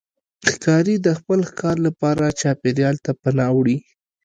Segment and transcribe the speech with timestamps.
[0.51, 3.77] ښکاري د خپل ښکار لپاره چاپېریال ته پناه وړي.